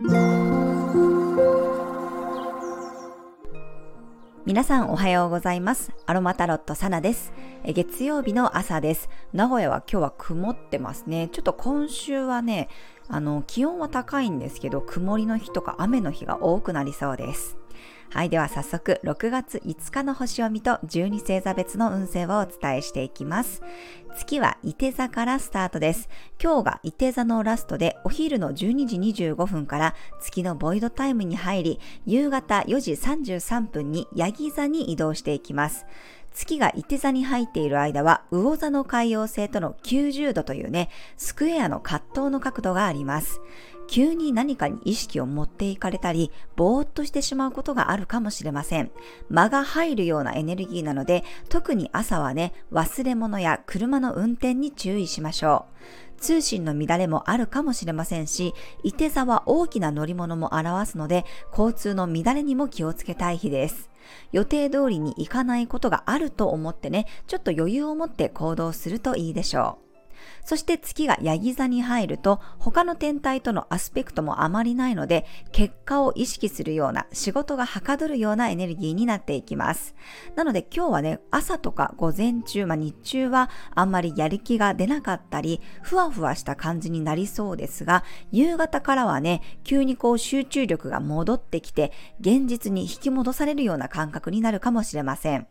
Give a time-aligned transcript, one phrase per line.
[0.00, 0.12] 皆
[4.62, 5.90] さんおはようございます。
[6.06, 7.32] アロマタロットサナです。
[7.64, 9.08] 月曜日の朝です。
[9.32, 11.28] 名古屋は今日は曇ってますね。
[11.32, 12.68] ちょっと今週はね、
[13.08, 17.56] あの、気温は高いんですけど、曇りの日とか雨の日が多くなりそうです。
[18.10, 23.62] はい、では早速6月5日の星読みと12星座別の運勢をお伝えしていきます。
[24.16, 26.08] 月は伊手座からスタートです。
[26.42, 35.84] 今日が伊手座のラストでお昼の12時25分から月のボイドタイムに入り、夕方4時33分にヤギ座に移動していきます。
[36.32, 43.40] 月が伊手座に入っている間は、魚座の海洋星との90度というね、スクエアの葛藤の角度があります。
[43.88, 48.90] 急に何かに意識を持っていかれたり、ぼーっとしてしまうことがあるかもしれません。
[49.30, 55.66] 間が入るようなエネルギーなので、特に朝はね、忘れ物や車の運転に注意しましょ
[56.16, 56.20] う。
[56.20, 58.52] 通信の乱れもあるかもしれませんし、
[58.82, 63.88] 伊手座は大きな乗り物も表すので、交通の乱れにも気をつけたい日です。
[64.32, 69.87] 予定通りに行かないことがあると思ってね、ちょっと余裕を持って行動するといいでしょう。
[70.44, 79.94] そして月がヤギ座に入ると他の天体とのアスペクトもあまりないので結果を意識するような仕事がはかどるようなエネルギーになっていきます。
[80.36, 95.46] なので今日はね朝とか午前中、まあ、日中はあんまりやる気が出なかったりふわふわした感じになりそうですが夕方からはね急にこう集中力が戻ってきて現実に引き戻されるような感覚になるかもしれません。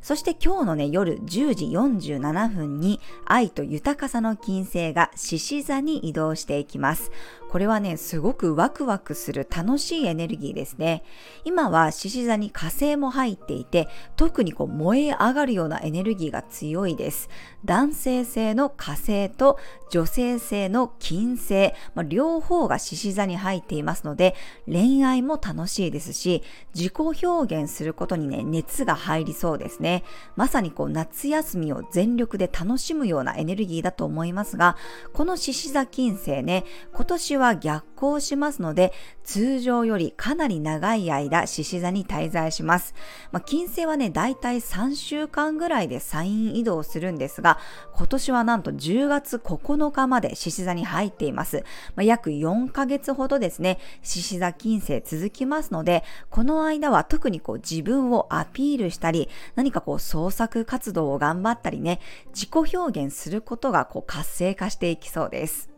[0.00, 7.10] そして今日のね、夜10時47分に愛と豊かさの金星が獅子座に移動していきます。
[7.50, 11.02] これはね、すごくワクワクする楽しいエネルギーですね。
[11.44, 17.30] 今は獅子座に火星も入っていて、特にこう燃え上がるようなエネルギーが強いです。
[17.64, 19.58] 男性性の火星と
[19.90, 24.34] 女性性の金星、まあ、両方が獅子座に入っていますので、
[24.66, 26.42] 恋愛も楽しいですし、
[26.74, 30.04] 自己表現することにね、熱が入りそうですね。
[30.36, 34.76] まさにこう夏休みを全力で楽しむようなエネルギーだと思いますが、
[35.14, 38.92] この獅子座金星ね、今年は逆行しますので、
[39.24, 42.94] 通常よりかなり長い間、獅子座に滞在します。
[43.32, 47.58] まあ、金星はね、だいたい3週間ぐらいでサイン移動するんですが、
[47.94, 51.64] 今年はなんと10月9日まで獅子座に入っています。
[51.96, 62.00] まあ、約4ヶ月ほどですね、獅子座金星続きますので、この間は特にこう自分をアピールしたり、何かこう創作活動を頑張ったりね、
[62.34, 65.77] 自己表現することがこう活性化していきそうです。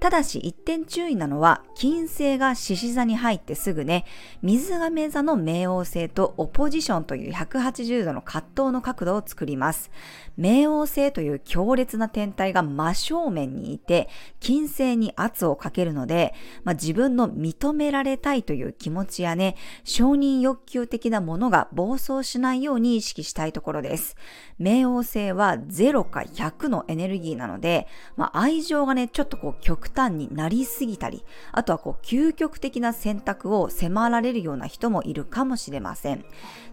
[0.00, 4.04] ただし一点注意なのは、金星が獅子座に入ってすぐね、
[4.42, 9.90] 水亀座の冥王星とオポジションという180度の葛藤の角度を作ります。
[10.38, 14.08] 冥王星という強烈な天体が真正面にいて、
[14.38, 16.32] 金星に圧をかけるので、
[16.62, 24.16] まあ、自分の認められたいという気持ちやね、承認欲求的なものが暴走しないように意識したいところです。
[24.60, 36.24] 冥王星は0か100のエネルギーなので、まあ、愛情がね、ちょっとこう極端になりすぎたり、あとはこう究極的な選択を迫られるような人もいるかもしれません。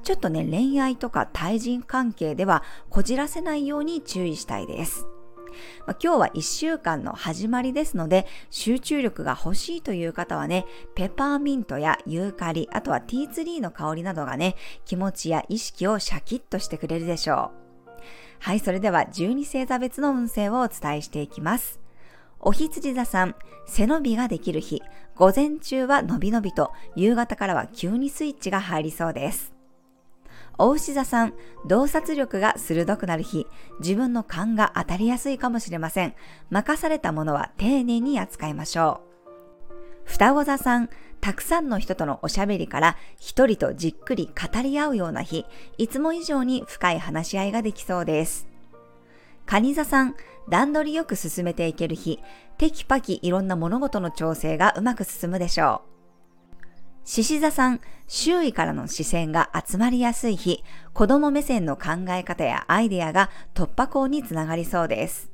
[0.03, 5.08] ちょっとね、恋愛とか対人関係ではこじらせないように注意したいです。
[5.88, 10.66] まあ、今日は1週間の始まりですので、集中力が欲しいという方はね、
[10.96, 17.66] ペパーミントやユーカリ、あとはティーツリーの香りなどがね、気持ちや意識をシャキッとしてくれるでしょう。
[18.40, 21.84] はい、それでは12星座別の運勢をお伝えしていきます。
[22.47, 23.35] お羊座さん、
[23.66, 24.83] 背伸びができる日、
[25.16, 29.51] 午前中はのびのびと、夕方からは急にスイッチが入りそうです。
[30.59, 31.34] お牛座さん、
[31.66, 33.47] 洞察力が鋭くなる日、
[33.79, 36.13] 自分の勘が当たりやすいかもしれません。
[36.51, 39.01] 任されたものは丁寧に扱いましょ
[40.07, 40.11] う。
[40.11, 40.89] 双子座さん、
[41.22, 45.47] たくさんの人とのおしゃべりから一人とじっくり語り合うような日、
[45.79, 48.54] いつも以上に深い話し合いができそうです。
[49.45, 50.16] 蟹座さん、
[50.50, 52.19] 段取りよく進めていける日、
[52.57, 55.96] テキパキいろんな物事の調整がうまく進むでしょう。
[57.03, 65.31] 獅子座さん、周囲からの視線が集まりやすい日、子供目線の考え方やアイデアが突破口につながりそうです。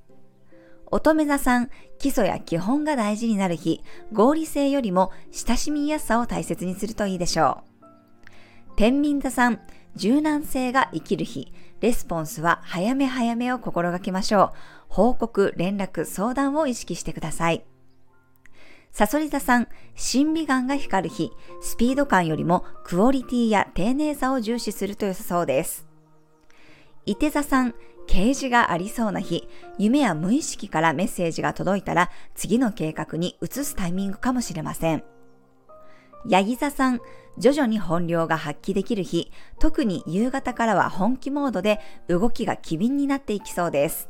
[0.88, 3.82] 乙女座さん、基礎や基本が大事になる日、
[4.12, 8.76] 合理性よりも親しみやすさを大切にするといいでしょう。
[8.76, 9.62] 天秤座さん、
[9.96, 11.52] 柔軟性が生きる日、
[11.82, 14.50] レスポンスは早め早めを心がけましょう。
[14.88, 17.64] 報告、連絡、相談を意識してください。
[18.92, 25.88] サソリ座さん、審美眼が光る日、スピード感よりもクオリティや丁寧さを重視すると良さそうです。
[27.06, 27.74] 伊手座さん、
[28.08, 29.48] 啓示がありそうな日、
[29.78, 35.04] 夢や無意識からメッセージが届いたら次の計画に移すタイミングかもしれません。
[36.28, 37.00] ヤギ座さん、
[37.38, 44.10] 徐々に本領が発揮できる日、特に夕方からは本気モードで動きが機敏になっていきそうです。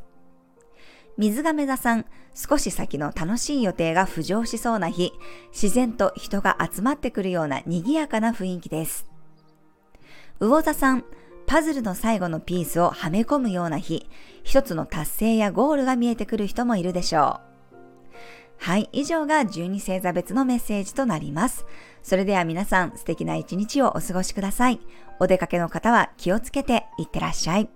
[1.18, 5.12] 水亀座さん、少し先の楽しい予定が浮上しそうな日、
[5.51, 9.06] 自然と人が集まってくるような賑やかな雰囲気です。
[10.39, 11.03] 魚座さん、
[11.45, 14.09] パズルの最後のピースをはめ込むような日、
[14.44, 17.50] 一つの達成やゴールが見えてくる人もいるでしょう。
[18.61, 21.65] はい、以上が12星座別のメッセージとなります。
[22.03, 24.79] それでは皆さん素敵な一日をお過ごしください。
[25.19, 27.69] お出かけの方は気をつけていってらっしゃい。